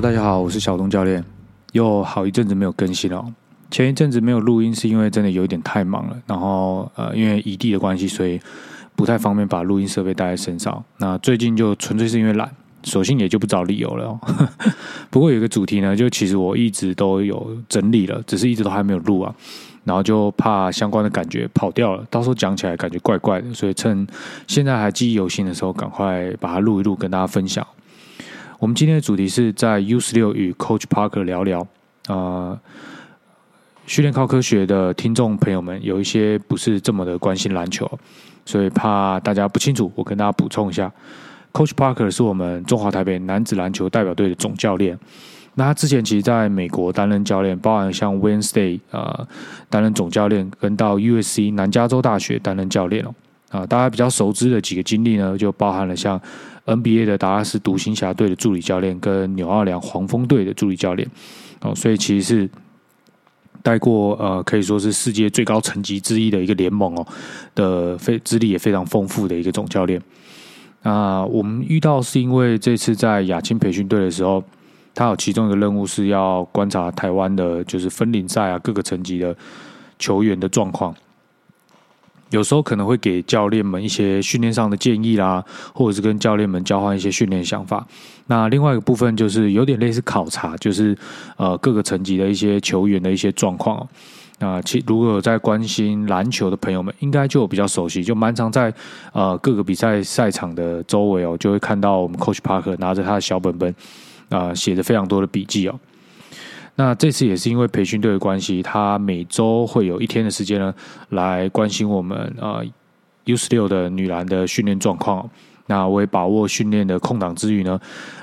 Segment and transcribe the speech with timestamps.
[0.00, 1.22] 大家好，我是小东教练。
[1.72, 3.22] 又好一阵子没有更新了，
[3.70, 8.40] 前一阵子没有录音是因为真的有一点太忙了，然后呃，因为异地的关系，所以
[8.96, 10.82] 不太方便把录音设备带在身上。
[10.96, 12.50] 那最近就纯粹是因为懒，
[12.82, 14.18] 索性也就不找理由了。
[15.10, 19.34] 不过有一个主题呢，就其实我一直都有整理了，只是一直都还没有录啊。
[19.84, 24.06] 然后就怕相关的感觉跑掉了，到时候讲起来感觉怪怪的，所以趁
[24.46, 27.66] 现在还记忆犹新的时候，赶快把它录一录，跟大家分享。
[28.60, 31.66] 我们今天的主题是在 U 十六与 Coach Parker 聊聊
[32.08, 32.60] 啊，
[33.86, 37.90] 训练靠科学的听众朋友们有一些不是这么的关心篮球，
[38.44, 40.92] 所以怕大家不清楚，我跟大家补充一下
[41.54, 44.98] ，Coach Parker 是我们中华台北男子篮球代表队的总教练。
[45.54, 49.26] 那他之前其实在美国担任教练，包含像 Wednesday 啊
[49.70, 53.14] 担任总教练，跟到 USC 南加州大学担任教练哦。
[53.48, 56.20] 啊，大家比较熟知的几个经历呢，就包含了像
[56.76, 61.08] NBA 的达拉斯独行侠队的助理教练，跟纽奥良黄蜂队的助理教练。
[61.60, 62.50] 哦，所以其实是
[63.62, 67.06] 带过呃，可以说是世界最高层级之一的一个联盟哦
[67.54, 70.00] 的非资历也非常丰富的一个总教练。
[70.82, 74.42] 啊，我们遇到是因为这次在亚青培训队的时候，
[74.94, 79.36] 他有其中一个任务是要观察台湾的，就是分龄赛啊各个层级的
[79.98, 80.94] 球员的状况。
[82.30, 87.86] 有时候可能会给教练们一些训练上的建议啦，或者是跟教练们交换一些训练想法。
[88.26, 90.96] 那另外一个部分就是有点类似考察，就是
[91.36, 93.86] 呃各个层级的一些球员的一些状况。
[94.38, 98.72] 啊，其如果有在关心篮球的朋友们，应该就比较熟悉，就蛮常在
[99.12, 103.74] 呃各个比赛赛场的周围哦，就会看到我们 Coach Parker 拿着他的小本本
[104.30, 105.78] 啊，写着非常多的笔记哦。
[106.76, 110.74] 那这次也是因为培训队的关系，他每周会有一天的时间呢，
[111.10, 112.60] 来关心我们啊
[113.24, 115.28] U 十六的女篮的训练状况。
[115.66, 117.80] 那我也把握训练的空档之余呢，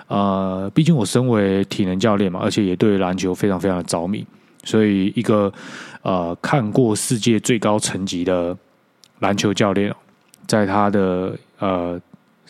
[0.08, 4.26] 呃，毕竟我身为体能教练嘛，而且也对篮球非常非常的着迷，
[4.64, 5.54] 所以一个
[6.02, 8.58] 呃看过世界最高层级的
[9.20, 9.94] 篮球教练，
[10.48, 12.02] 在他的呃。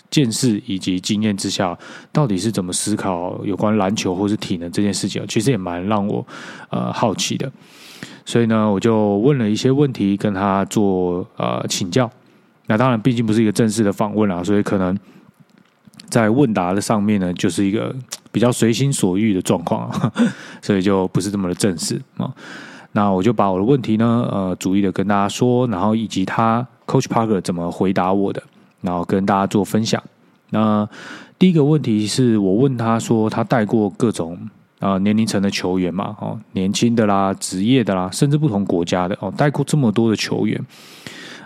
[0.10, 1.78] 见识以及经验之下，
[2.12, 5.26] 到底是怎么思考有关篮球或是体能这件事情？
[5.28, 6.26] 其实也蛮让我
[6.70, 7.52] 呃好奇的。
[8.26, 12.10] 所以呢，我就问了一些问题跟他做呃请教。
[12.68, 14.98] 那当然，毕竟不是一个正式的访问啊，所以可能
[16.10, 17.96] 在问答的上面呢，就是一个
[18.32, 19.90] 比较随心所欲的状况，
[20.62, 22.30] 所以就不是这么的正式啊。
[22.92, 28.44] 那我就把我的问题呢，呃，逐一的跟大家说，然后以及他 Coach Parker 怎么回答我的。
[28.82, 30.02] 然后跟大家做分享。
[30.50, 30.88] 那
[31.38, 34.38] 第一个问题是我问他说，他带过各种
[34.80, 36.16] 啊年龄层的球员嘛？
[36.20, 40.60] 哦，年轻的啦，职业的啦，甚至不同国家的哦，带过这么多的球员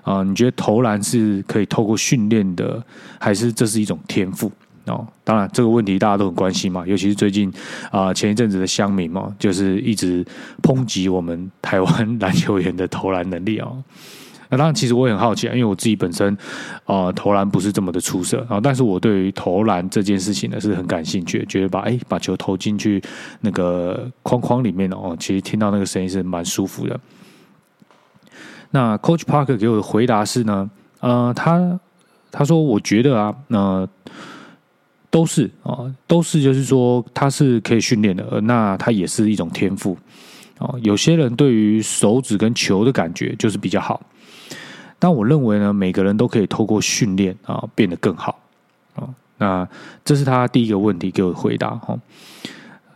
[0.04, 0.24] 啊？
[0.24, 2.82] 你觉得投篮是可以透过训练的，
[3.20, 4.52] 还是这是一种天赋？
[4.86, 7.52] 哦，当然这个问题大家都很关心嘛，尤其是最近
[7.92, 10.26] 啊前一阵子的乡民嘛，就是一直
[10.64, 13.68] 抨击我们台湾篮球员的投篮能力啊。
[14.52, 16.38] 那当然，其实我也很好奇啊，因为我自己本身，
[16.86, 23.02] 呃，投篮不是这么的出色啊，但是我对于投篮这件事情呢是很感兴趣，觉得把哎把球投进去
[23.40, 27.00] 那个框框里面哦，其实听到那个声音是蛮舒服的。
[28.72, 30.70] 那 Coach Parker 给我的回答是呢，
[31.00, 31.80] 呃，他
[32.30, 33.88] 他说我觉得啊，那
[35.10, 39.98] 都是啊，都是就是说他是可以训练的，那他也是一种天赋
[40.60, 40.78] 哦。
[40.84, 44.02] 有些人对于手指跟球的感觉就是比较好。
[45.02, 48.40] 但我认为呢，每个人都可以透过训练啊变得更好
[48.94, 49.10] 啊。
[49.40, 49.68] 那
[50.06, 51.98] 这是他第一个问题给我回答哈。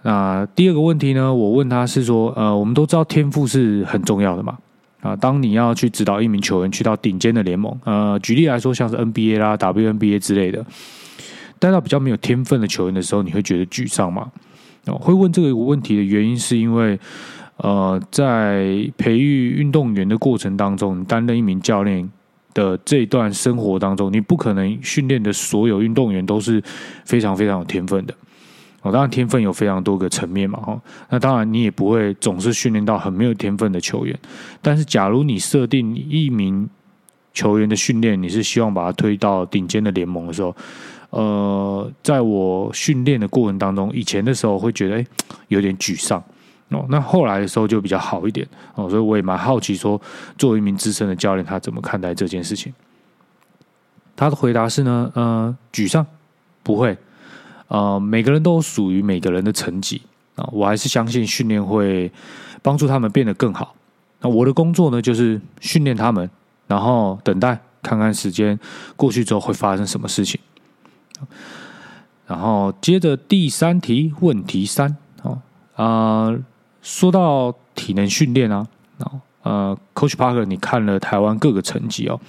[0.04, 4.56] 那第二个问题呢，我问他是说，呃，我们都知道天赋是很重要的嘛
[5.02, 5.16] 啊。
[5.16, 10.64] 当你要去指导一名球员去到顶尖的联盟，呃，举例来说，像是 NBA 啦、WNBA 之类的，
[11.58, 14.32] 带到比较没有天分的球员的时候，你会觉得沮丧吗？
[14.86, 17.00] 会问这个问题的原因是因为。
[17.58, 22.10] 呃，在培育运动员的过程当中，担任一名教练
[22.54, 26.62] 的这段生活当中，你不可能训练的所有运动员都是
[27.06, 28.14] 非常非常有天分的。
[28.82, 30.82] 哦，当然天分有非常多个层面嘛，哈。
[31.10, 34.16] 那当然你也不会总是训练到很没有天分的球员。
[34.62, 36.70] 但是，假如你设定一名
[37.34, 40.56] 球员的训练，你是希望把他推到顶尖的联盟的时候，
[41.10, 45.06] 呃，在我训练的过程当中，以前的时候会觉得哎
[45.48, 46.24] 有点沮丧。
[46.70, 50.02] 哦，那后来的时候就比较好一点哦，所以我也蛮好奇，说
[50.38, 52.74] 作为一名资深的教练，他怎么看待这件事情？
[54.16, 56.06] 他的回答是呢，呃，沮丧
[56.64, 56.98] 不会，
[57.68, 60.02] 呃，每个人都属于每个人的成绩
[60.36, 62.12] 啊，我还是相信训练会
[62.62, 63.76] 帮助他们变得更好。
[64.22, 66.30] 那我的工作呢，就是训练他们，
[66.68, 68.58] 然后等待看看时间
[68.96, 70.40] 过去之后会发生什么事情。
[72.26, 75.42] 然后接着第三题，问题三哦
[75.76, 76.34] 啊，
[76.86, 78.68] 说到体能训练啊，
[79.42, 82.22] 呃，Coach Parker，你看了台湾各个成绩哦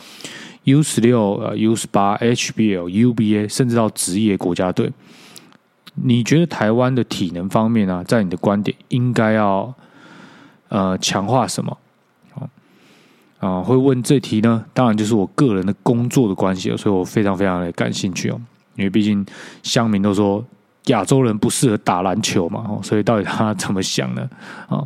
[0.64, 4.90] ，U 十六、呃 U 十八、HBL、UBA，甚至到职业国家队，
[5.94, 9.74] 你觉得台湾的体能方面啊，在你的观点应该要
[10.68, 11.76] 呃强化什么？
[13.40, 14.64] 啊，会问这题呢？
[14.72, 18.40] 当然就是我个人的工作的关系了所以我非常非常的感兴趣哦。
[18.76, 19.24] 因为毕竟
[19.62, 20.42] 乡民都说
[20.86, 24.28] 亚洲人不适合打篮球嘛，所以到底他怎么想呢？
[24.68, 24.82] 啊，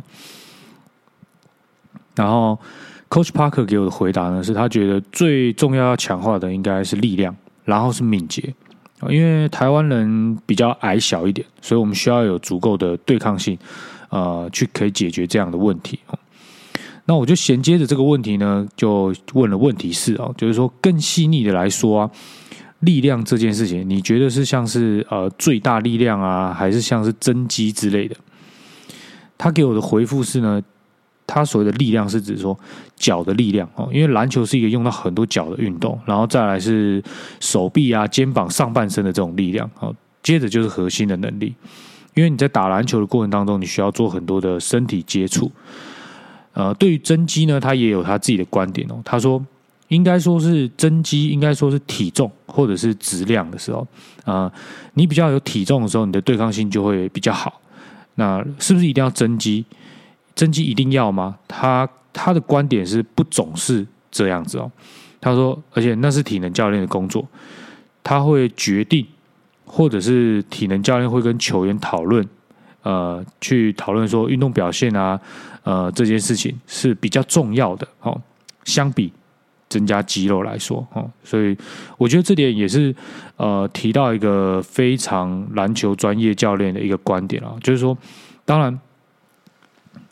[2.15, 2.59] 然后
[3.09, 8.53] Coach Parker 给我的回答呢，是他觉得最重要要强化的应该是力量，然后是敏捷
[9.09, 13.57] 因为台湾人比较矮小一点，所以我们需要有足够的对抗性，
[14.09, 15.99] 呃，去可以解决这样的问题
[17.05, 22.11] 那我就衔接着这个问题呢，就问了问题四啊，就是说更细腻的来说啊，
[22.81, 28.15] 力量这件事情，你觉得是像是呃最大力量啊，还是像是增肌之类的？
[29.37, 30.61] 他给我的回复是呢，
[31.25, 32.57] 他所谓的力量是指说
[32.95, 37.03] 脚的力量哦，因为篮球是一个用到很多脚的运动，然后再来是
[37.39, 41.55] 手臂啊、肩膀、上半身的这种力量哦，接着就是核心的能力，
[42.13, 45.51] 因为你在打篮球的过程当中，你需要做很多的身体接触。
[46.53, 49.01] 呃，对于增肌呢，他也有他自己的观点哦。
[49.05, 49.41] 他说，
[49.91, 53.85] 应该说是增肌，应该说是体重或者是质量的时候，
[54.23, 54.49] 啊，
[54.93, 57.59] 你比较有体重的时候，你的对抗性就会比较好。
[58.15, 59.65] 那是不是一定要增肌？
[60.33, 61.37] 增肌一定要吗？
[61.45, 64.71] 他他的观点是不总是这样子哦。
[65.19, 67.27] 他说，而且那是体能教练的工作，
[68.01, 69.05] 他会决定，
[69.65, 72.25] 或者是体能教练会跟球员讨论。
[72.83, 75.19] 呃，去讨论说运动表现啊，
[75.63, 78.19] 呃，这件事情是比较重要的哦。
[78.63, 79.11] 相比
[79.71, 81.57] 增加肌肉来说，哦，所以
[81.97, 82.93] 我觉得这点也是
[83.37, 87.97] 呃提到一个非常篮球专业教练的一个观点啊，就是说，
[88.43, 88.77] 当然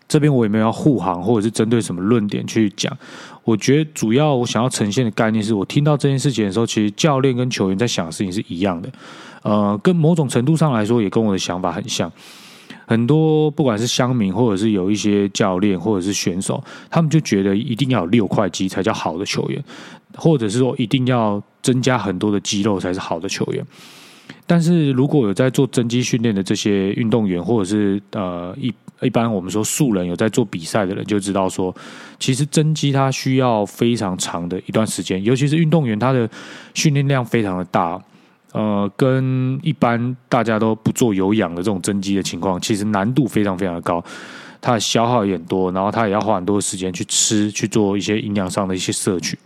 [0.08, 2.98] 这边我也没有要护航或者是针对什么论点去讲。
[3.44, 8.90] 我觉得主要我想要呈现的概念是我听到这件事情的时候，其实教练跟球员在想的事情是一样的，
[9.44, 12.10] 呃，跟某种程度上来说也跟我的想法很像。
[12.86, 19.64] 很多不管是乡民，或者是有一些教练，或者是选手，他们就觉得一定要有六块肌才叫好的球员，
[20.16, 23.66] 或者是说一定要增加很多的肌肉才是好的球员。
[24.46, 31.76] 但是如果有在做增肌训练的这些运动员，或者是呃一一般我们说素人有在做比赛的人，就知道说，
[32.20, 36.30] 其实增肌它需要非常长的一段时间，尤其是运动员他的
[36.74, 38.02] 训练量非常的大。
[38.52, 44.04] 呃，跟一般大家都不做有氧的这种增肌的情况，其实难度非常非常的高，
[44.60, 49.38] 它的消耗也很多，然后它也要花很多时间去吃，去做一些营养上的一些摄取。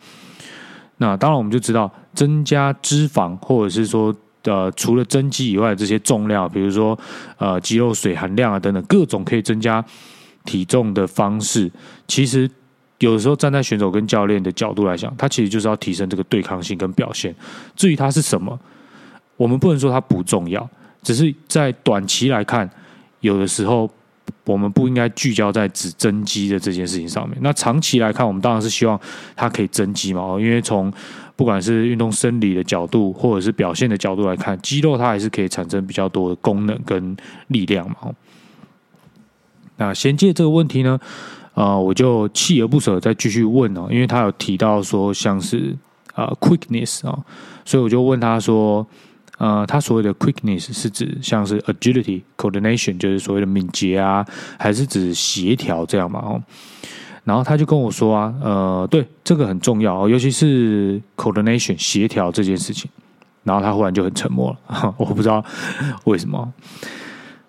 [0.97, 6.97] 那当然，我们就知道增加脂肪，或者是说呃，除了增肌以外，这些重量，比如说
[7.38, 9.83] 呃肌肉水含量啊等等，各种可以增加
[10.45, 11.69] 体重的方式，
[12.07, 12.50] 其实
[13.00, 17.35] 有的时候站在选手跟教练的角度来讲，他其实就是要提升这个对抗性跟表现。
[17.75, 18.57] 至于它是什么？
[19.43, 20.65] 我们不能说它不重要，
[21.01, 22.69] 只是在短期来看，
[23.19, 23.89] 有的时候
[24.45, 27.38] 我们不应该聚焦在只增肌的这件事情上面。
[27.41, 28.97] 那长期来看，我们当然是希望
[29.35, 30.89] 它可以增肌嘛，因为从
[31.35, 37.97] 不管是运动生理的角度，或者是表现的角度来看，肌肉它还是可以产生比较多的功能跟力量嘛。
[39.75, 40.97] 那衔接这个问题呢，
[41.53, 45.75] 啊，我就锲而不舍再继续问哦，因为他有提到说像是
[46.13, 47.19] 啊 quickness 啊，
[47.65, 48.88] 所以我就问他说。
[49.37, 54.25] 呃，他所谓的 quickness 是指像是 agility coordination，就是所谓的敏捷啊，
[54.57, 56.19] 还是指协调这样嘛？
[56.19, 56.41] 哦，
[57.23, 62.89] 然后他就跟我说啊，呃，对，这个很重要，尤其是 coordination 协调这件事情。
[63.45, 65.43] 然后他忽然就很沉默了， 我不知道
[66.05, 66.53] 为什么。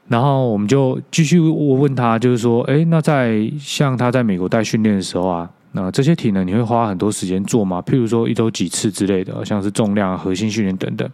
[0.09, 7.81] 然后我们就继续我问他，就是说，哎，那在像他在美国带训练的时候啊，那这些体能你会花很多时间做吗？
[7.87, 11.09] 譬如说一周几次之类的，像是重量、核心训练等等。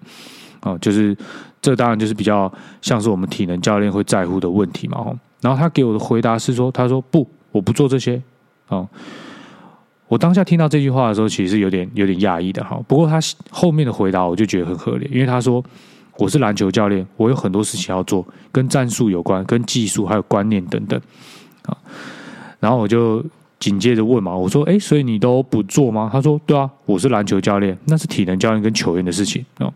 [0.63, 1.17] 哦，就是
[1.63, 2.53] 这当然就是比较
[2.83, 4.99] 像是我们体能教练会在乎的问题嘛。
[4.99, 8.21] 哦，然后他给我的回答是说：“他说不，我不做这些。”
[8.69, 8.87] 哦，
[10.07, 12.81] 我当下听到这句话的时候，其实有点有点讶异的哈。
[12.87, 13.19] 不过他
[13.51, 15.65] 后面的回答我就觉得很合理，因为他说
[16.19, 21.01] ：“我是篮球教练，我有很多事情要做，跟战术有关，跟技术还有观念等等。”
[21.67, 21.77] 啊，
[22.61, 23.25] 然后我就
[23.59, 29.73] 紧接着问嘛，我说：“哎，所以你都不做吗？”他说：“对啊，我是篮球教练，那是体能教练跟球员的事情哦。”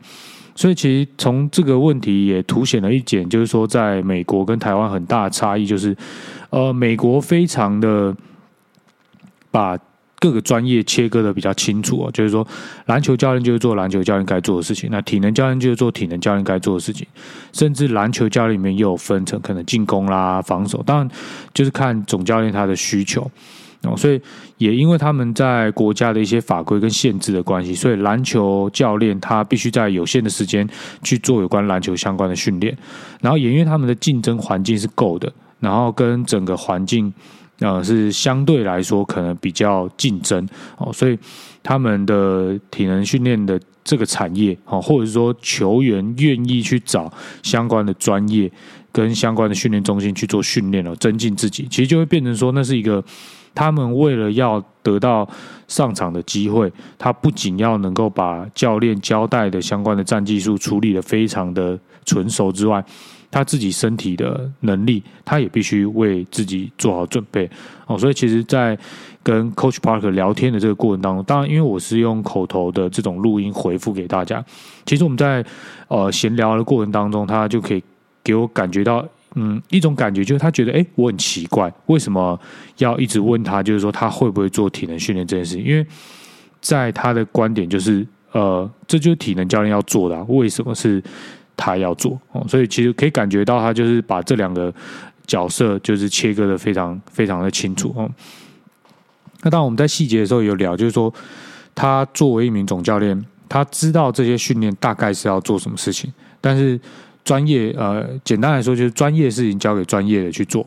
[0.55, 5.97] 所以，其实从这个问题也凸显了一点，就是说，在美国跟台湾很大的差异，就是，
[6.51, 8.15] 呃，美国非常的
[9.51, 9.77] 把
[10.21, 12.47] 各个专业切割的比较清楚哦，就是说
[12.87, 17.07] 篮球教练就是做篮球教练该做的事情，那体能教练就是做体能教练该做的事情，
[17.53, 21.11] 甚至篮球教练里面又有分成，可能进攻啦、防守，当然
[21.53, 23.31] 就是看总教练他的需求。
[23.85, 23.97] 哦。
[23.97, 24.21] 所以
[24.59, 30.69] 也因为他们在国家的一些法规跟限制的关系，所以篮球教练他必须在有限的时间
[31.03, 32.77] 去做有关篮球相关的训练，
[33.21, 37.13] 然后也因为他们的竞争环境是够的，然后跟整个环境。
[37.61, 40.45] 呃，是相对来说可能比较竞争
[40.77, 41.17] 哦，所以
[41.63, 47.11] 他们的体能训练的这个产业哦，或者说球员愿意去找
[47.45, 48.51] 相关的专业
[48.91, 53.03] 跟相关的训练中心去做训练哦，增进自己，其实就会变成说，那是一个
[53.55, 55.29] 他们为了要得到
[55.69, 62.85] 上场的机会，他不仅要能够把教练交代的相关的战技术处理的非常的纯熟之外。
[63.31, 67.51] 他自己身体的能力，他也必须为自己做好准备
[67.85, 67.99] 哦。
[67.99, 68.79] 所以，其实，在
[69.25, 74.45] 跟 Coach Parker 聊天的这个过程当中，当然，因为我是用口头的这种录音回复给大家，
[74.87, 75.45] 其实我们在
[75.89, 77.83] 呃闲聊的过程当中，他就可以
[78.23, 79.05] 给我感觉到，
[79.35, 82.39] 嗯，一种感觉就是他觉得，哎，我很奇怪，为什么
[82.79, 85.65] 要一直问他，就是说他会不会做体能训练这件事情？
[85.65, 85.87] 因为
[86.61, 91.03] 在他的观点就是，呃，这就是体能教练要做的，为什么是？
[91.57, 94.75] 他要做哦，所以其实可以感觉到他就是把这两个
[95.25, 98.11] 角色就是切割的非常非常的清楚哦。
[99.43, 101.15] 那当我们在细节的时候有聊，就是说
[101.73, 106.77] 他作为一名总教练，他知道这些训练大概是要做什么事情，但是
[107.25, 110.67] 专业呃，简单来说就是专业事情交给专业的去做。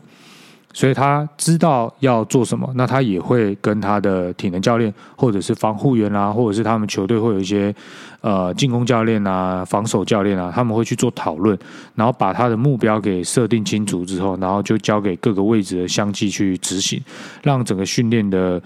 [0.74, 7.74] 所以他知道要做什么，那他也会跟他的体能教练，或者是防护员啊，或者是他们球队会有一些
[8.20, 11.58] 呃进攻教练啊、防守教练啊，他们会去做讨论，
[11.94, 17.02] 然后把他的目标给设定清楚之后，然后就交给各个位置的相继去执行，
[17.42, 18.62] 让整个训练的。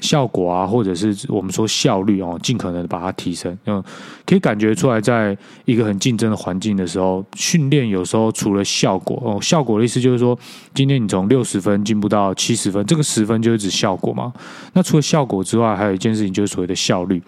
[0.00, 3.56] 效果啊，或者是我们说效率哦，尽可能把它提升。
[3.66, 3.82] 嗯，
[4.26, 10.38] 可以感觉出来，在一个很竞争的环境的时候，训练有时候除了效果哦，效果的意思就是说，
[10.74, 14.32] 今天你从六十分进步到七十分，这个十分就是指效果嘛。
[14.74, 17.22] 那除了效果之外，还有一件事情就是所谓的效率，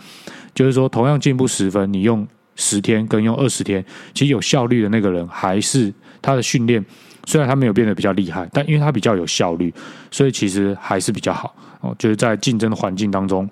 [0.54, 6.84] 就是说同样进步十分，你用十天跟用二十天，其实有效率的那个人还是他的训练，
[7.28, 9.70] 虽然他没有变得比较厉害，但因为他比较有效率，
[10.11, 11.54] 所以其实还是比较好。
[11.82, 13.47] 哦，就是在竞争的环境当中，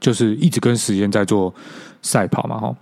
[0.00, 1.54] 就是一直跟时间在做
[2.02, 2.76] 赛跑嘛，哈，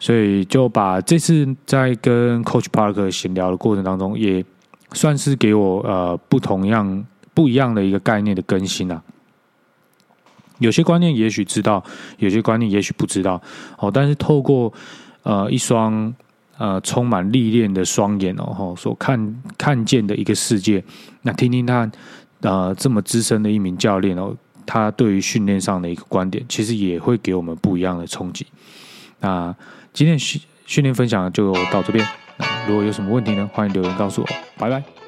[0.00, 4.42] 所以就把这次在跟 Coach Parker 闲聊的过程当中，也
[4.94, 9.02] 算是给我呃不同样不一样的一个概念的更新啊。
[10.58, 11.84] 有些观念也许知道，
[12.16, 13.42] 有些观念也许不知道，
[13.76, 14.72] 哦，但是透过
[15.22, 16.14] 呃一双
[16.58, 20.82] 呃充满历练的双眼哦，所看看见的一个世界，
[21.22, 21.90] 那听听他。
[22.42, 24.36] 呃，这么资深的一名教练哦，
[24.66, 28.46] 他对于训练上的一个观点，其实也会给我们不一样的冲击。
[29.20, 29.52] 那
[29.94, 32.06] 今天训训练分享就到这边，
[32.68, 35.05] 如果有什么问题呢，欢迎留言告诉我，拜拜。